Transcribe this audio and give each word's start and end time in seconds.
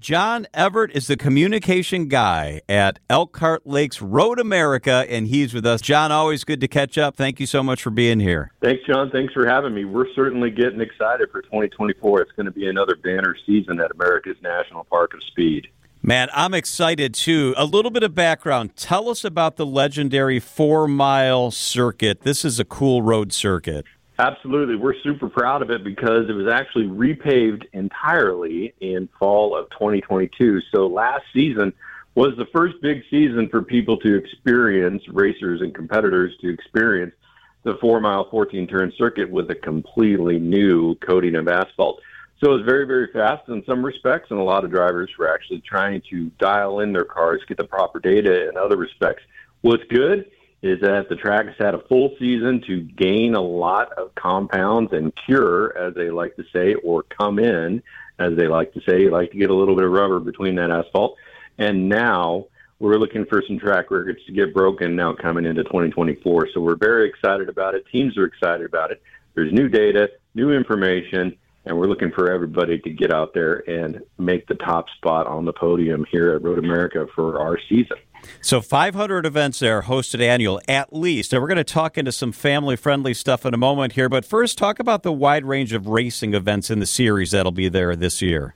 John 0.00 0.46
Everett 0.54 0.92
is 0.96 1.08
the 1.08 1.16
communication 1.18 2.08
guy 2.08 2.62
at 2.70 2.98
Elkhart 3.10 3.66
Lakes 3.66 4.00
Road 4.00 4.40
America, 4.40 5.04
and 5.10 5.28
he's 5.28 5.52
with 5.52 5.66
us. 5.66 5.82
John, 5.82 6.10
always 6.10 6.42
good 6.42 6.62
to 6.62 6.68
catch 6.68 6.96
up. 6.96 7.16
Thank 7.16 7.38
you 7.38 7.44
so 7.44 7.62
much 7.62 7.82
for 7.82 7.90
being 7.90 8.18
here. 8.18 8.50
Thanks, 8.62 8.82
John. 8.86 9.10
Thanks 9.10 9.34
for 9.34 9.46
having 9.46 9.74
me. 9.74 9.84
We're 9.84 10.10
certainly 10.14 10.50
getting 10.50 10.80
excited 10.80 11.30
for 11.30 11.42
2024. 11.42 12.22
It's 12.22 12.32
going 12.32 12.46
to 12.46 12.50
be 12.50 12.66
another 12.66 12.96
banner 12.96 13.36
season 13.44 13.78
at 13.78 13.90
America's 13.90 14.38
National 14.42 14.84
Park 14.84 15.12
of 15.12 15.22
Speed. 15.22 15.68
Man, 16.02 16.28
I'm 16.32 16.54
excited 16.54 17.12
too. 17.12 17.52
A 17.58 17.66
little 17.66 17.90
bit 17.90 18.02
of 18.02 18.14
background. 18.14 18.76
Tell 18.76 19.10
us 19.10 19.22
about 19.22 19.56
the 19.56 19.66
legendary 19.66 20.40
four 20.40 20.88
mile 20.88 21.50
circuit. 21.50 22.22
This 22.22 22.42
is 22.42 22.58
a 22.58 22.64
cool 22.64 23.02
road 23.02 23.34
circuit. 23.34 23.84
Absolutely. 24.20 24.76
We're 24.76 25.00
super 25.02 25.30
proud 25.30 25.62
of 25.62 25.70
it 25.70 25.82
because 25.82 26.28
it 26.28 26.34
was 26.34 26.46
actually 26.46 26.84
repaved 26.84 27.64
entirely 27.72 28.74
in 28.78 29.08
fall 29.18 29.56
of 29.56 29.70
2022. 29.70 30.60
So 30.74 30.88
last 30.88 31.22
season 31.32 31.72
was 32.14 32.36
the 32.36 32.44
first 32.52 32.74
big 32.82 33.02
season 33.08 33.48
for 33.48 33.62
people 33.62 33.96
to 34.00 34.14
experience, 34.14 35.02
racers 35.08 35.62
and 35.62 35.74
competitors 35.74 36.34
to 36.42 36.52
experience 36.52 37.14
the 37.62 37.78
four 37.80 37.98
mile, 37.98 38.28
14 38.28 38.66
turn 38.66 38.92
circuit 38.98 39.30
with 39.30 39.50
a 39.50 39.54
completely 39.54 40.38
new 40.38 40.96
coating 40.96 41.34
of 41.34 41.48
asphalt. 41.48 42.02
So 42.44 42.52
it 42.52 42.56
was 42.56 42.66
very, 42.66 42.86
very 42.86 43.10
fast 43.14 43.48
in 43.48 43.64
some 43.64 43.82
respects, 43.82 44.30
and 44.30 44.38
a 44.38 44.42
lot 44.42 44.64
of 44.64 44.70
drivers 44.70 45.08
were 45.18 45.32
actually 45.32 45.62
trying 45.62 46.02
to 46.10 46.26
dial 46.38 46.80
in 46.80 46.92
their 46.92 47.04
cars, 47.04 47.40
get 47.48 47.56
the 47.56 47.64
proper 47.64 47.98
data 47.98 48.50
in 48.50 48.58
other 48.58 48.76
respects. 48.76 49.22
What's 49.62 49.84
good 49.84 50.30
is 50.62 50.80
that 50.80 51.08
the 51.08 51.16
track 51.16 51.46
has 51.46 51.54
had 51.58 51.74
a 51.74 51.80
full 51.86 52.14
season 52.18 52.62
to 52.66 52.82
gain 52.82 53.34
a 53.34 53.40
lot 53.40 53.92
of 53.92 54.14
compounds 54.14 54.92
and 54.92 55.14
cure, 55.14 55.76
as 55.76 55.94
they 55.94 56.10
like 56.10 56.36
to 56.36 56.44
say, 56.52 56.74
or 56.74 57.02
come 57.02 57.38
in, 57.38 57.82
as 58.18 58.36
they 58.36 58.46
like 58.46 58.72
to 58.74 58.80
say, 58.82 59.08
like 59.08 59.30
to 59.30 59.38
get 59.38 59.50
a 59.50 59.54
little 59.54 59.74
bit 59.74 59.84
of 59.84 59.90
rubber 59.90 60.20
between 60.20 60.56
that 60.56 60.70
asphalt. 60.70 61.16
And 61.56 61.88
now 61.88 62.46
we're 62.78 62.98
looking 62.98 63.24
for 63.24 63.42
some 63.46 63.58
track 63.58 63.90
records 63.90 64.24
to 64.26 64.32
get 64.32 64.52
broken 64.52 64.96
now 64.96 65.14
coming 65.14 65.46
into 65.46 65.64
2024. 65.64 66.48
So 66.52 66.60
we're 66.60 66.76
very 66.76 67.08
excited 67.08 67.48
about 67.48 67.74
it. 67.74 67.86
Teams 67.90 68.18
are 68.18 68.24
excited 68.24 68.66
about 68.66 68.90
it. 68.90 69.02
There's 69.34 69.52
new 69.52 69.68
data, 69.68 70.10
new 70.34 70.52
information, 70.52 71.36
and 71.64 71.78
we're 71.78 71.86
looking 71.86 72.10
for 72.10 72.30
everybody 72.30 72.78
to 72.78 72.90
get 72.90 73.12
out 73.12 73.32
there 73.32 73.68
and 73.68 74.02
make 74.18 74.46
the 74.46 74.54
top 74.54 74.88
spot 74.96 75.26
on 75.26 75.44
the 75.44 75.52
podium 75.52 76.04
here 76.10 76.34
at 76.34 76.42
Road 76.42 76.58
America 76.58 77.06
for 77.14 77.40
our 77.40 77.58
season. 77.68 77.96
So 78.40 78.60
500 78.60 79.26
events 79.26 79.58
there 79.58 79.82
hosted 79.82 80.20
annual 80.20 80.60
at 80.68 80.92
least. 80.92 81.32
And 81.32 81.42
we're 81.42 81.48
going 81.48 81.58
to 81.58 81.64
talk 81.64 81.98
into 81.98 82.12
some 82.12 82.32
family 82.32 82.76
friendly 82.76 83.14
stuff 83.14 83.44
in 83.44 83.54
a 83.54 83.58
moment 83.58 83.92
here. 83.92 84.08
But 84.08 84.24
first, 84.24 84.56
talk 84.58 84.78
about 84.78 85.02
the 85.02 85.12
wide 85.12 85.44
range 85.44 85.72
of 85.72 85.86
racing 85.86 86.34
events 86.34 86.70
in 86.70 86.78
the 86.78 86.86
series 86.86 87.32
that'll 87.32 87.52
be 87.52 87.68
there 87.68 87.94
this 87.94 88.22
year. 88.22 88.54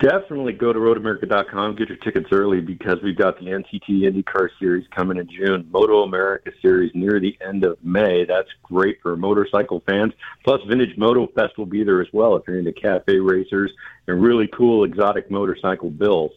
Definitely 0.00 0.54
go 0.54 0.72
to 0.72 0.78
roadamerica.com, 0.78 1.76
get 1.76 1.88
your 1.88 1.96
tickets 1.98 2.26
early 2.32 2.60
because 2.60 2.98
we've 3.02 3.16
got 3.16 3.38
the 3.38 3.46
NTT 3.46 4.02
IndyCar 4.02 4.48
Series 4.58 4.86
coming 4.90 5.18
in 5.18 5.28
June, 5.28 5.68
Moto 5.70 6.02
America 6.02 6.50
Series 6.60 6.90
near 6.94 7.20
the 7.20 7.38
end 7.40 7.64
of 7.64 7.78
May. 7.84 8.24
That's 8.24 8.48
great 8.64 9.00
for 9.00 9.16
motorcycle 9.16 9.82
fans. 9.86 10.12
Plus, 10.42 10.60
Vintage 10.66 10.98
Moto 10.98 11.28
Fest 11.28 11.56
will 11.56 11.66
be 11.66 11.84
there 11.84 12.02
as 12.02 12.08
well 12.12 12.34
if 12.34 12.42
you're 12.48 12.58
into 12.58 12.72
cafe 12.72 13.18
racers 13.18 13.70
and 14.08 14.20
really 14.20 14.48
cool 14.48 14.82
exotic 14.82 15.30
motorcycle 15.30 15.90
builds 15.90 16.34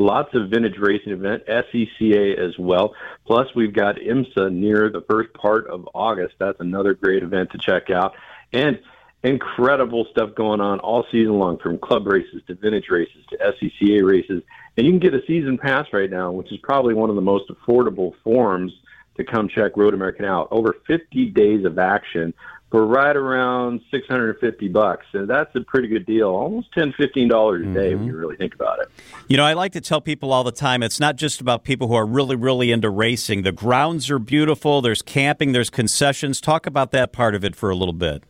lots 0.00 0.34
of 0.34 0.48
vintage 0.48 0.78
racing 0.78 1.12
event, 1.12 1.44
SCCA 1.46 2.38
as 2.38 2.58
well. 2.58 2.94
Plus, 3.26 3.46
we've 3.54 3.74
got 3.74 3.96
IMSA 3.96 4.52
near 4.52 4.90
the 4.90 5.02
first 5.08 5.32
part 5.34 5.68
of 5.68 5.88
August. 5.94 6.34
That's 6.38 6.58
another 6.58 6.94
great 6.94 7.22
event 7.22 7.50
to 7.52 7.58
check 7.58 7.90
out. 7.90 8.14
And 8.52 8.80
incredible 9.22 10.06
stuff 10.10 10.34
going 10.34 10.60
on 10.60 10.80
all 10.80 11.04
season 11.12 11.38
long 11.38 11.58
from 11.58 11.78
club 11.78 12.06
races 12.06 12.42
to 12.46 12.54
vintage 12.54 12.88
races 12.88 13.22
to 13.28 13.36
SCCA 13.36 14.02
races. 14.02 14.42
And 14.76 14.86
you 14.86 14.92
can 14.92 14.98
get 14.98 15.14
a 15.14 15.24
season 15.26 15.58
pass 15.58 15.86
right 15.92 16.10
now, 16.10 16.32
which 16.32 16.50
is 16.50 16.58
probably 16.62 16.94
one 16.94 17.10
of 17.10 17.16
the 17.16 17.22
most 17.22 17.50
affordable 17.50 18.14
forms 18.24 18.72
to 19.16 19.24
come 19.24 19.48
check 19.48 19.76
Road 19.76 19.94
American 19.94 20.24
out. 20.24 20.48
Over 20.50 20.76
50 20.86 21.26
days 21.30 21.64
of 21.64 21.78
action 21.78 22.32
for 22.70 22.86
right 22.86 23.16
around 23.16 23.80
650 23.90 24.68
bucks. 24.68 25.04
And 25.12 25.28
that's 25.28 25.54
a 25.56 25.60
pretty 25.60 25.88
good 25.88 26.06
deal. 26.06 26.28
Almost 26.28 26.72
10 26.72 26.94
15 26.96 27.28
dollars 27.28 27.66
a 27.66 27.74
day 27.74 27.90
mm-hmm. 27.90 27.98
when 27.98 28.06
you 28.06 28.16
really 28.16 28.36
think 28.36 28.54
about 28.54 28.80
it. 28.80 28.88
You 29.28 29.36
know, 29.36 29.44
I 29.44 29.54
like 29.54 29.72
to 29.72 29.80
tell 29.80 30.00
people 30.00 30.32
all 30.32 30.44
the 30.44 30.52
time 30.52 30.82
it's 30.82 31.00
not 31.00 31.16
just 31.16 31.40
about 31.40 31.64
people 31.64 31.88
who 31.88 31.94
are 31.94 32.06
really 32.06 32.36
really 32.36 32.70
into 32.70 32.88
racing. 32.88 33.42
The 33.42 33.52
grounds 33.52 34.10
are 34.10 34.18
beautiful, 34.18 34.80
there's 34.80 35.02
camping, 35.02 35.52
there's 35.52 35.70
concessions. 35.70 36.40
Talk 36.40 36.66
about 36.66 36.92
that 36.92 37.12
part 37.12 37.34
of 37.34 37.44
it 37.44 37.56
for 37.56 37.70
a 37.70 37.76
little 37.76 37.92
bit. 37.94 38.24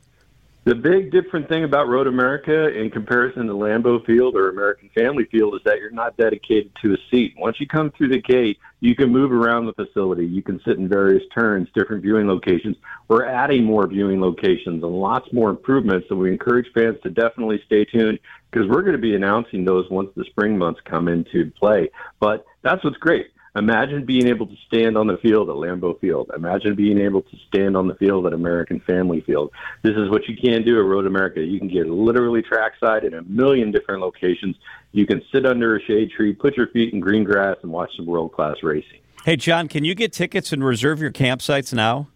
The 0.65 0.75
big 0.75 1.11
different 1.11 1.49
thing 1.49 1.65
about 1.65 1.89
Road 1.89 2.07
America 2.07 2.69
in 2.69 2.91
comparison 2.91 3.47
to 3.47 3.55
Lambeau 3.55 4.05
Field 4.05 4.37
or 4.37 4.51
American 4.51 4.91
Family 4.95 5.25
Field 5.25 5.55
is 5.55 5.63
that 5.65 5.79
you're 5.79 5.91
not 5.91 6.19
dedicated 6.19 6.71
to 6.83 6.93
a 6.93 6.97
seat. 7.11 7.35
Once 7.39 7.59
you 7.59 7.67
come 7.67 7.91
through 7.93 8.09
the 8.09 8.21
gate, 8.21 8.59
you 8.81 8.95
can 8.95 9.11
move 9.11 9.33
around 9.33 9.65
the 9.65 9.73
facility. 9.73 10.27
You 10.27 10.43
can 10.43 10.61
sit 10.67 10.77
in 10.77 10.87
various 10.87 11.23
turns, 11.35 11.67
different 11.75 12.03
viewing 12.03 12.29
locations. 12.29 12.77
We're 13.09 13.25
adding 13.25 13.65
more 13.65 13.87
viewing 13.87 14.21
locations 14.21 14.83
and 14.83 14.93
lots 14.93 15.33
more 15.33 15.49
improvements. 15.49 16.09
So 16.11 16.17
we 16.17 16.31
encourage 16.31 16.67
fans 16.75 16.99
to 17.05 17.09
definitely 17.09 17.63
stay 17.65 17.87
tuned 17.87 18.19
because 18.51 18.69
we're 18.69 18.83
going 18.83 18.93
to 18.93 18.99
be 18.99 19.15
announcing 19.15 19.65
those 19.65 19.89
once 19.89 20.11
the 20.15 20.25
spring 20.25 20.59
months 20.59 20.81
come 20.85 21.09
into 21.09 21.51
play. 21.53 21.89
But 22.21 22.45
that's 22.61 22.85
what's 22.85 22.99
great 22.99 23.29
Imagine 23.57 24.05
being 24.05 24.29
able 24.29 24.47
to 24.47 24.57
stand 24.67 24.97
on 24.97 25.09
the 25.09 25.17
field 25.17 25.49
at 25.49 25.57
Lambeau 25.57 25.99
Field. 26.01 26.31
Imagine 26.37 26.77
being 26.77 26.99
able 26.99 27.23
to 27.23 27.37
stand 27.49 27.77
on 27.77 27.89
the 27.89 27.97
field 27.97 28.27
at 28.27 28.33
American 28.33 28.79
Family 28.81 29.23
Field. 29.23 29.51
This 29.83 29.97
is 29.97 30.09
what 30.09 30.29
you 30.29 30.37
can 30.37 30.63
do 30.63 30.79
at 30.79 30.87
Road 30.87 31.07
America. 31.07 31.41
You 31.41 31.59
can 31.59 31.69
get 31.69 31.89
literally 31.89 32.43
trackside 32.43 33.05
in 33.05 33.15
a 33.15 33.23
million 33.23 33.73
different 33.73 34.03
locations. 34.03 34.57
You 34.93 35.05
can 35.05 35.21
sit 35.33 35.47
under 35.47 35.77
a 35.77 35.83
shade 35.83 36.13
tree, 36.13 36.33
put 36.33 36.57
your 36.57 36.69
feet 36.69 36.95
in 36.95 37.01
green 37.01 37.25
grass, 37.25 37.57
and 37.63 37.73
watch 37.73 37.91
some 37.97 38.07
world 38.07 38.33
class 38.33 38.57
racing. 38.63 39.01
Hey, 39.25 39.37
John, 39.37 39.67
can 39.67 39.85
you 39.85 39.97
get 39.97 40.13
tickets 40.13 40.53
and 40.53 40.65
reserve 40.65 41.01
your 41.01 41.13
campsites 41.13 41.75
now? 41.75 42.09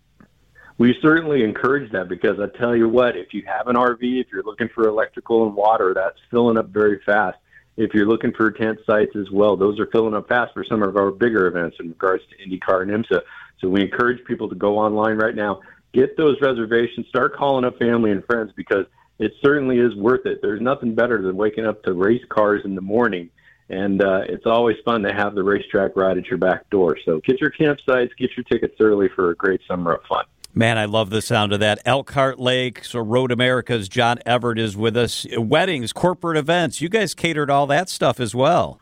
We 0.79 0.97
certainly 1.03 1.45
encourage 1.45 1.93
that 1.93 2.09
because 2.09 2.39
I 2.41 2.47
tell 2.59 2.75
you 2.75 2.89
what, 2.89 3.17
if 3.17 3.33
you 3.33 3.43
have 3.47 3.69
an 3.69 3.77
RV, 3.77 3.99
if 4.21 4.27
you're 4.33 4.43
looking 4.43 4.69
for 4.75 4.89
electrical 4.89 5.47
and 5.47 5.55
water, 5.55 5.95
that's 5.95 6.19
filling 6.31 6.57
up 6.57 6.69
very 6.69 7.01
fast 7.05 7.39
if 7.77 7.93
you're 7.93 8.07
looking 8.07 8.33
for 8.33 8.51
tent 8.51 8.79
sites 8.87 9.17
as 9.17 9.31
well, 9.31 9.57
those 9.57 9.81
are 9.81 9.87
filling 9.87 10.15
up 10.15 10.29
fast 10.29 10.55
for 10.55 10.65
some 10.65 10.83
of 10.83 10.97
our 10.97 11.11
bigger 11.11 11.47
events 11.47 11.77
in 11.81 11.89
regards 11.89 12.23
to 12.31 12.37
IndyCar 12.37 12.83
and 12.83 12.91
IMSA. 12.91 13.21
So 13.61 13.69
we 13.69 13.83
encourage 13.83 14.25
people 14.25 14.49
to 14.49 14.55
go 14.55 14.79
online 14.79 15.17
right 15.17 15.35
now, 15.35 15.61
get 15.93 16.17
those 16.17 16.41
reservations, 16.41 17.07
start 17.09 17.37
calling 17.37 17.65
up 17.65 17.79
family 17.79 18.11
and 18.11 18.25
friends 18.25 18.53
because 18.57 18.87
it 19.19 19.33
certainly 19.43 19.79
is 19.79 19.95
worth 19.97 20.27
it. 20.27 20.41
There's 20.43 20.61
nothing 20.61 20.95
better 20.95 21.23
than 21.23 21.37
waking 21.37 21.67
up 21.67 21.83
to 21.85 21.93
race 21.93 22.25
cars 22.29 22.63
in 22.65 22.75
the 22.75 22.81
morning. 22.81 23.31
And 23.71 24.03
uh, 24.03 24.23
it's 24.29 24.47
always 24.47 24.77
fun 24.85 25.03
to 25.03 25.13
have 25.13 25.35
the 25.35 25.43
racetrack 25.43 25.97
right 25.97 26.17
at 26.17 26.27
your 26.27 26.39
back 26.39 26.69
door. 26.71 26.99
So 27.05 27.21
get 27.21 27.41
your 27.41 27.51
campsites, 27.51 28.11
get 28.19 28.31
your 28.37 28.45
tickets 28.45 28.75
early 28.81 29.09
for 29.15 29.31
a 29.31 29.35
great 29.35 29.61
summer 29.67 29.95
of 29.95 30.03
fun. 30.09 30.25
Man, 30.57 30.79
I 30.79 30.85
love 30.85 31.11
the 31.11 31.21
sound 31.21 31.53
of 31.53 31.59
that. 31.59 31.81
Elkhart 31.85 32.39
Lake, 32.39 32.85
so 32.85 33.01
Road 33.01 33.33
America's 33.33 33.89
John 33.89 34.21
Everett 34.25 34.61
is 34.61 34.77
with 34.77 34.97
us. 34.97 35.27
Weddings, 35.37 35.93
corporate 35.93 36.37
events, 36.37 36.81
you 36.81 36.89
guys 36.89 37.13
catered 37.13 37.51
all 37.51 37.67
that 37.67 37.89
stuff 37.89 38.21
as 38.21 38.37
well. 38.37 38.81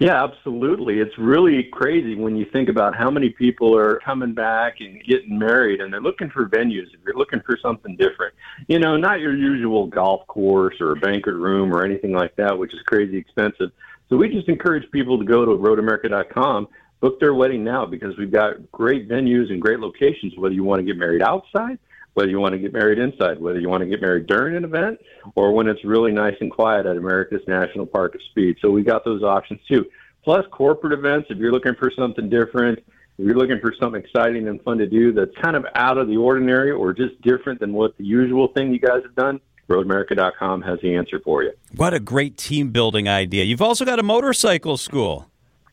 Yeah, 0.00 0.22
absolutely. 0.22 1.00
It's 1.00 1.16
really 1.16 1.64
crazy 1.72 2.14
when 2.14 2.36
you 2.36 2.44
think 2.52 2.68
about 2.68 2.94
how 2.94 3.10
many 3.10 3.30
people 3.30 3.74
are 3.74 3.98
coming 4.00 4.34
back 4.34 4.80
and 4.80 5.02
getting 5.04 5.38
married 5.38 5.80
and 5.80 5.90
they're 5.90 6.02
looking 6.02 6.28
for 6.28 6.46
venues. 6.46 6.92
If 6.92 7.00
you're 7.06 7.16
looking 7.16 7.40
for 7.40 7.58
something 7.60 7.96
different, 7.96 8.34
you 8.68 8.78
know, 8.78 8.98
not 8.98 9.20
your 9.20 9.34
usual 9.34 9.86
golf 9.86 10.26
course 10.26 10.76
or 10.78 10.92
a 10.92 10.96
banquet 10.96 11.34
room 11.34 11.74
or 11.74 11.84
anything 11.84 12.12
like 12.12 12.36
that, 12.36 12.56
which 12.56 12.74
is 12.74 12.80
crazy 12.86 13.16
expensive. 13.16 13.70
So 14.10 14.16
we 14.16 14.28
just 14.28 14.48
encourage 14.48 14.88
people 14.90 15.18
to 15.18 15.24
go 15.24 15.46
to 15.46 15.52
roadamerica.com 15.52 16.68
book 17.00 17.20
their 17.20 17.34
wedding 17.34 17.64
now 17.64 17.86
because 17.86 18.16
we've 18.16 18.32
got 18.32 18.70
great 18.72 19.08
venues 19.08 19.50
and 19.50 19.60
great 19.60 19.80
locations, 19.80 20.36
whether 20.36 20.54
you 20.54 20.64
want 20.64 20.80
to 20.80 20.84
get 20.84 20.96
married 20.96 21.22
outside, 21.22 21.78
whether 22.14 22.30
you 22.30 22.40
want 22.40 22.52
to 22.52 22.58
get 22.58 22.72
married 22.72 22.98
inside, 22.98 23.40
whether 23.40 23.60
you 23.60 23.68
want 23.68 23.82
to 23.82 23.88
get 23.88 24.00
married 24.00 24.26
during 24.26 24.56
an 24.56 24.64
event, 24.64 24.98
or 25.34 25.52
when 25.52 25.68
it's 25.68 25.84
really 25.84 26.12
nice 26.12 26.34
and 26.40 26.50
quiet 26.50 26.86
at 26.86 26.96
America's 26.96 27.42
National 27.46 27.86
Park 27.86 28.14
of 28.14 28.20
Speed. 28.30 28.56
So 28.60 28.70
we 28.70 28.82
got 28.82 29.04
those 29.04 29.22
options 29.22 29.60
too. 29.68 29.84
Plus 30.24 30.44
corporate 30.50 30.92
events, 30.92 31.28
if 31.30 31.38
you're 31.38 31.52
looking 31.52 31.74
for 31.76 31.90
something 31.96 32.28
different, 32.28 32.80
if 33.18 33.26
you're 33.26 33.36
looking 33.36 33.60
for 33.60 33.72
something 33.80 34.02
exciting 34.02 34.48
and 34.48 34.62
fun 34.62 34.78
to 34.78 34.86
do 34.86 35.12
that's 35.12 35.34
kind 35.40 35.56
of 35.56 35.64
out 35.74 35.98
of 35.98 36.08
the 36.08 36.16
ordinary 36.16 36.70
or 36.70 36.92
just 36.92 37.20
different 37.22 37.60
than 37.60 37.72
what 37.72 37.96
the 37.98 38.04
usual 38.04 38.48
thing 38.48 38.72
you 38.72 38.78
guys 38.78 39.02
have 39.02 39.14
done, 39.14 39.40
roadamerica.com 39.68 40.62
has 40.62 40.80
the 40.80 40.94
answer 40.94 41.20
for 41.24 41.42
you. 41.42 41.52
What 41.74 41.94
a 41.94 42.00
great 42.00 42.36
team 42.36 42.70
building 42.70 43.08
idea. 43.08 43.44
You've 43.44 43.62
also 43.62 43.84
got 43.84 43.98
a 43.98 44.02
motorcycle 44.02 44.76
school. 44.76 45.28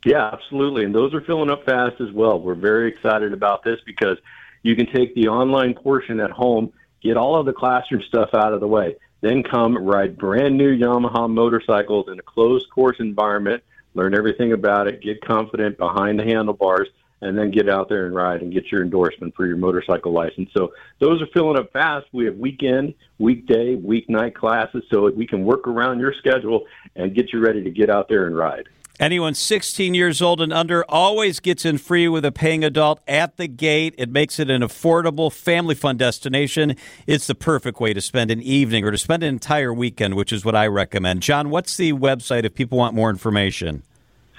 Yeah, 0.05 0.29
absolutely. 0.31 0.85
And 0.85 0.93
those 0.93 1.15
are 1.15 1.21
filling 1.21 1.49
up 1.49 1.65
fast 1.65 1.99
as 1.99 2.11
well. 2.11 2.39
We're 2.39 2.53
very 2.53 2.87
excited 2.89 3.33
about 3.33 3.63
this 3.63 3.79
because 3.87 4.17
you 4.61 4.75
can 4.75 4.85
take 4.85 5.15
the 5.15 5.27
online 5.27 5.73
portion 5.73 6.19
at 6.19 6.29
home, 6.29 6.71
get 7.01 7.17
all 7.17 7.39
of 7.39 7.47
the 7.47 7.53
classroom 7.53 8.03
stuff 8.07 8.29
out 8.35 8.53
of 8.53 8.59
the 8.59 8.67
way, 8.67 8.95
then 9.21 9.41
come 9.41 9.75
ride 9.75 10.15
brand 10.15 10.55
new 10.55 10.77
Yamaha 10.77 11.27
motorcycles 11.27 12.07
in 12.07 12.19
a 12.19 12.21
closed 12.21 12.69
course 12.69 12.97
environment, 12.99 13.63
learn 13.95 14.13
everything 14.13 14.53
about 14.53 14.87
it, 14.87 15.01
get 15.01 15.21
confident 15.21 15.75
behind 15.79 16.19
the 16.19 16.23
handlebars, 16.23 16.87
and 17.21 17.35
then 17.35 17.49
get 17.49 17.67
out 17.67 17.89
there 17.89 18.05
and 18.05 18.13
ride 18.13 18.43
and 18.43 18.53
get 18.53 18.71
your 18.71 18.83
endorsement 18.83 19.33
for 19.35 19.47
your 19.47 19.57
motorcycle 19.57 20.11
license. 20.11 20.51
So 20.55 20.73
those 20.99 21.19
are 21.19 21.27
filling 21.33 21.57
up 21.57 21.73
fast. 21.73 22.05
We 22.11 22.25
have 22.25 22.35
weekend, 22.37 22.93
weekday, 23.17 23.75
weeknight 23.75 24.35
classes 24.35 24.83
so 24.91 25.09
we 25.09 25.25
can 25.25 25.43
work 25.43 25.67
around 25.67 25.99
your 25.99 26.13
schedule 26.13 26.65
and 26.95 27.15
get 27.15 27.33
you 27.33 27.39
ready 27.39 27.63
to 27.63 27.71
get 27.71 27.89
out 27.89 28.07
there 28.07 28.27
and 28.27 28.37
ride. 28.37 28.67
Anyone 28.97 29.33
16 29.33 29.94
years 29.94 30.21
old 30.21 30.39
and 30.39 30.53
under 30.53 30.86
always 30.88 31.42
gets 31.42 31.65
in 31.65 31.77
free 31.80 32.07
with 32.07 32.24
a 32.24 32.31
paying 32.31 32.63
adult 32.63 33.01
at 33.07 33.36
the 33.36 33.47
gate. 33.47 33.94
It 33.97 34.09
makes 34.09 34.39
it 34.39 34.50
an 34.50 34.62
affordable, 34.62 35.31
family 35.31 35.75
fun 35.75 35.97
destination. 35.97 36.77
It's 37.06 37.27
the 37.27 37.36
perfect 37.36 37.81
way 37.81 37.94
to 37.94 38.00
spend 38.00 38.31
an 38.31 38.42
evening 38.42 38.86
or 38.86 38.92
to 38.92 38.97
spend 38.97 39.24
an 39.24 39.30
entire 39.30 39.74
weekend, 39.74 40.15
which 40.15 40.31
is 40.31 40.45
what 40.45 40.56
I 40.56 40.68
recommend. 40.68 41.24
John, 41.24 41.50
what's 41.50 41.75
the 41.75 41.92
website 41.92 42.45
if 42.45 42.53
people 42.53 42.77
want 42.77 42.95
more 42.95 43.09
information? 43.09 43.83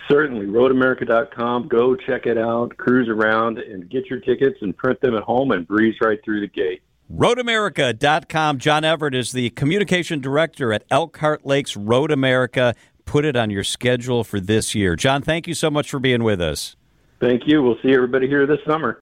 Certainly, 0.08 0.46
roadamerica.com. 0.46 1.68
Go 1.68 1.94
check 1.94 2.24
it 2.24 2.38
out, 2.38 2.78
cruise 2.78 3.10
around, 3.10 3.58
and 3.58 3.90
get 3.90 4.06
your 4.06 4.20
tickets 4.20 4.56
and 4.62 4.74
print 4.74 5.02
them 5.02 5.14
at 5.14 5.22
home 5.22 5.50
and 5.50 5.66
breeze 5.66 5.96
right 6.00 6.18
through 6.24 6.40
the 6.40 6.46
gate. 6.46 6.82
RoadAmerica.com. 7.12 8.58
John 8.58 8.84
Everett 8.84 9.14
is 9.14 9.32
the 9.32 9.50
communication 9.50 10.20
director 10.20 10.72
at 10.72 10.84
Elkhart 10.90 11.44
Lakes 11.44 11.76
Road 11.76 12.10
America 12.10 12.74
put 13.06 13.24
it 13.24 13.36
on 13.36 13.48
your 13.48 13.64
schedule 13.64 14.22
for 14.22 14.38
this 14.38 14.74
year. 14.74 14.94
John, 14.96 15.22
thank 15.22 15.46
you 15.48 15.54
so 15.54 15.70
much 15.70 15.88
for 15.88 15.98
being 15.98 16.22
with 16.22 16.40
us. 16.40 16.76
Thank 17.18 17.46
you. 17.46 17.62
We'll 17.62 17.78
see 17.82 17.94
everybody 17.94 18.28
here 18.28 18.46
this 18.46 18.58
summer. 18.66 18.94